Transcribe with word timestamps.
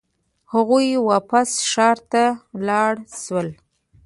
هغوی 0.53 0.87
واپس 1.09 1.49
ښار 1.71 1.97
ته 2.11 2.23
لاړ 2.67 2.93
شول. 3.23 3.49